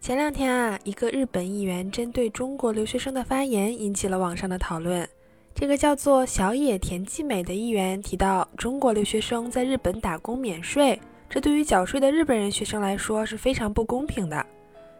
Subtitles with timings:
[0.00, 5.06] 前两天啊，一个日本议员针对中国留学生的发言引起了网上的讨论。
[5.54, 14.44] 这个叫做小野田纪美的议员提到，中国留学生在日本打工免税，这对于缴税的日本人学生来说是非常不公平的。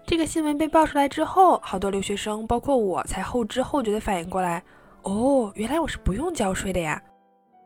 [0.06, 4.62] 这个新闻被爆出来之后，好多留学生，包括我，才后知后觉的反应过来，
[5.04, 7.02] 哦，原来我是不用交税的呀。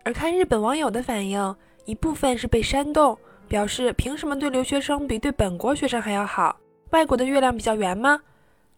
[0.05, 6.57] 而看日本网友的反应，一部分是被煽动，表示凭什么对留学生比对本国学生还要好？
[6.95, 8.21] 外国的月亮比较圆吗？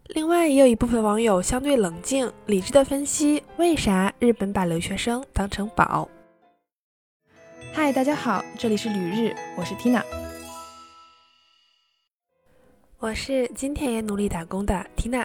[0.06, 6.08] 另外，也有一部分网友相对冷静、理智的分析，为啥日本把留学生当成宝？
[7.74, 10.02] 嗨，大家好，这里是旅日，我是 Tina。
[12.98, 15.22] 我是今天也努力打工的 Tina。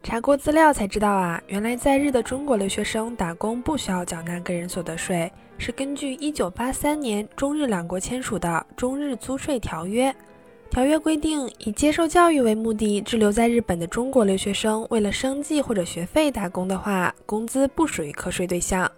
[0.00, 10.12] 查过资料才知道啊，原来在日的中国留学生打工不需要缴纳个人所得税，是根据1983年中日两国签署的《中日租税条约》。
[10.70, 18.90] 条约规定，以接受教育为目的滞留在日本的中国留学生，为了生计或者学费打工的话，工资不属于课税对象。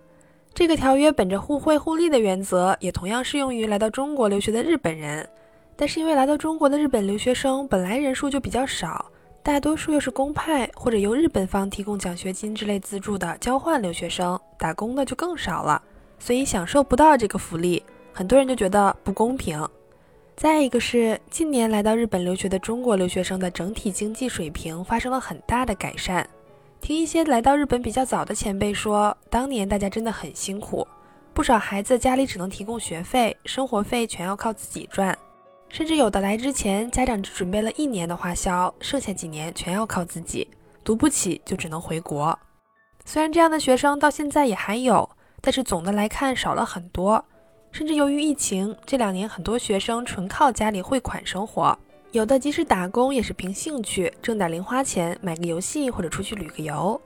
[0.52, 5.28] 这个条约本着互惠互利的原则，也同样适用于来到中国留学的日本人。
[5.76, 9.06] 但是因为来到中国的日本留学生本来人数就比较少，
[9.44, 15.80] 大多数又是公派或者由日本方提供奖学金之类资助的交换留学生，打工的就更少了，
[16.18, 17.80] 所以享受不到这个福利，
[18.12, 19.64] 很多人就觉得不公平。
[20.38, 26.24] 再一个是近年来到日本留学的中国留学生的整体经济水平发生了很大的改善。
[26.80, 30.86] 听一些来到日本比较早的前辈说，当年大家真的很辛苦，
[31.34, 35.18] 不少孩子家里只能提供学费，生活费全要靠自己赚，
[35.68, 40.46] 甚至有的来之前家长只准备了一年的花销，剩下几年全要靠自己，
[40.84, 42.38] 读不起就只能回国。
[43.04, 47.24] 虽然这样的学生到现在也还有，但是总的来看少了很多。
[47.70, 51.78] 甚至由于疫情，这两年很多学生纯靠家里汇款生活，
[52.12, 57.00] 有的即使打工也是凭兴趣挣点零花钱，买个游戏或者出去旅个游。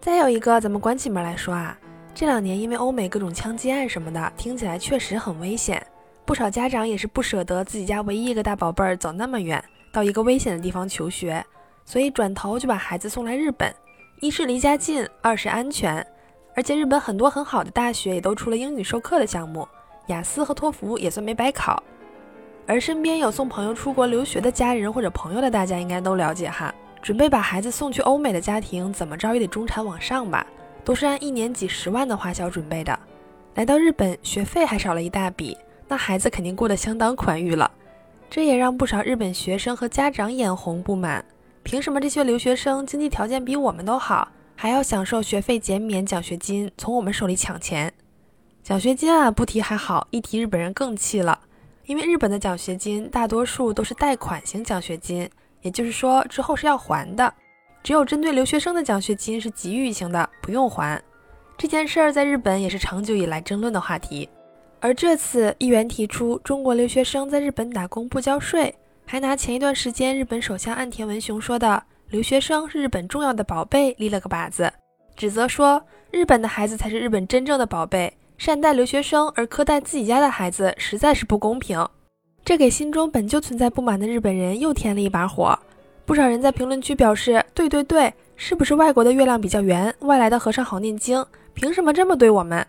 [0.00, 1.76] 再有一个，咱们关起门来说啊，
[2.14, 5.84] 这两年因为欧美各种枪击案什么的，听起来确实很危险，
[6.24, 11.44] 不少家长也是不舍得自己家唯一一个大宝贝儿走那么远，到一个危险的地方求学，
[11.84, 13.74] 所以转头就把孩子送来日本，
[14.20, 16.06] 一是离家近，二是安全。
[16.56, 19.68] 而且日本很多很好的大学也都出了英语授课的项目，
[20.06, 21.80] 雅思和托福也算没白考。
[22.66, 26.74] 而身边有送朋友出国留学的家人或者朋友的，大家应该都了解哈。
[27.02, 30.44] 准备把孩子送去欧美的家庭，怎么着也得中产往上吧，
[30.82, 32.98] 都是按一年几十万的花销准备的。
[33.54, 35.56] 来到日本，学费还少了一大笔，
[35.86, 37.70] 那孩子肯定过得相当宽裕了。
[38.28, 41.24] 这也让不少日本学生和家长眼红不满，
[41.62, 44.26] 凭什么这些留学生经济条件比我们都好？
[44.56, 47.92] 还要享受学费减免、奖学金，从我们手里抢钱。
[48.62, 51.38] 奖学金啊，不提还好，一提日本人更气了。
[51.84, 55.30] 因为日本的奖学金大多数都是贷款型奖学金，
[55.60, 57.32] 也就是说之后是要还的。
[57.84, 61.00] 只有针对留学生的奖学金是给予型的，不用还。
[61.56, 64.28] 这件事儿在日本也是长久以来争论的话题。
[64.80, 68.74] 而这次议员提出中国留学生在日本打工不交税，
[69.04, 71.82] 还拿前一段时间日本首相岸田文雄说的。
[72.08, 74.72] 留学生是日本重要的宝贝，立了个靶子，
[75.16, 81.84] 指责说日本的孩子才是日本真正的宝贝，善待留学生而苛待自己家的孩子，实在是不公平。
[82.44, 85.58] 这给心中本就存在不满的日本人又添了一把火。
[86.04, 91.26] 不少人在评论区表示：“对对对，是不是外国的月亮比较圆，外来的和尚好念经？
[91.54, 92.64] 凭什么这么对我们？”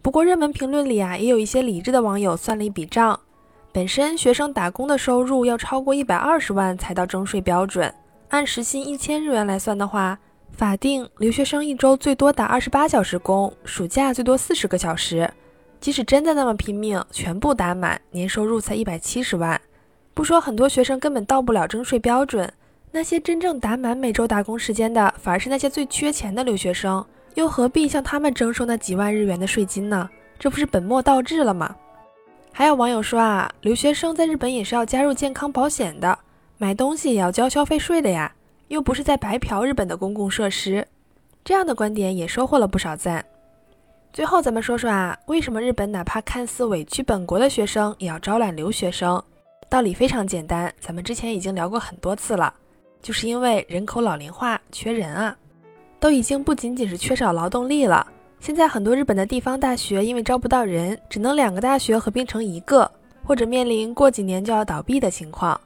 [0.00, 3.18] 不过热门评论里啊，也有一些理智的网友算了一笔账：
[3.72, 7.92] 本身学生打工的收入要超过一百二十万才到征税标准。
[8.28, 10.18] 按时薪一千日元来算的话，
[10.50, 15.30] 法定留学生一周最多打二十八小时工，暑假最多四十个小时。
[15.80, 19.60] 即使真的那么拼命，全部打满，年收入才一百七十万。
[20.14, 22.50] 不说很多学生根本到不了征税标准，
[22.90, 27.04] 那些真正打满每周打工时间的，反而是那些最缺钱的留学生，
[27.34, 30.08] 又何必向他们征收那几万日元的税金呢？
[30.38, 31.76] 这不是本末倒置了吗？
[32.52, 36.18] 还有网友说啊，留学生在日本也是要加入健康保险的。
[36.56, 38.32] 买东西也要交消费税的呀，
[38.68, 40.86] 又不是在白嫖日本的公共设施，
[41.44, 43.24] 这样的观点也收获了不少赞。
[44.12, 49.20] 最后咱们说说啊，为什么日本哪怕看似委屈本国的学生，也要招揽留学生？
[49.68, 52.54] 道理非常简单，咱们之前已经聊过很多次了，
[53.02, 55.36] 就是因为人口老龄化，缺人啊，
[55.98, 58.06] 都已经不仅仅是缺少劳动力了，
[58.38, 62.88] 现在很多日本的地方大学因为招不到人，只能两个大学合并成一个，
[63.24, 65.60] 或者面临过几年就要倒闭的情况。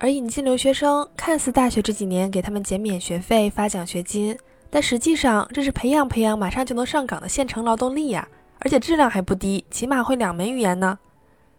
[0.00, 4.36] 而引进留学生，看似大学这几年给他们减免学费、发奖学金，
[4.70, 8.26] 但实际上这是培养培养马上就能上岗的现成劳动力呀，
[8.60, 10.96] 而且质量还不低，起码会两门语言呢。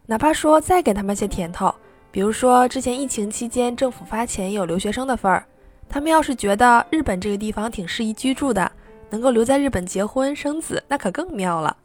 [0.05, 1.73] 哪怕说再给他们些甜头，
[2.11, 5.45] 比如说之前疫情期间政府发钱有留学生的份儿，
[5.89, 8.71] 他们要是觉得日本这个地方挺适宜居住的，
[9.09, 11.75] 能够留在日本结婚生子，那可更妙了。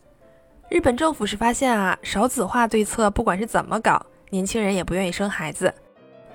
[0.69, 4.00] 日本政府是发现啊，少子化对策不管是怎么搞，
[4.31, 5.75] 年轻人也不愿意生孩子。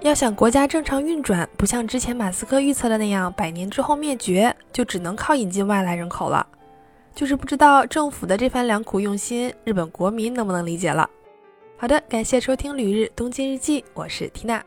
[0.01, 6.46] 要想国家正常运转，不像之前马斯克预测的那样百年之后灭绝，就只能靠引进外来人口了。
[7.13, 11.10] 就是不知道政府的这番良苦用心，日本国民能不能理解了？
[11.78, 14.63] 好的，感谢收听《旅日东京日记》，我是缇娜。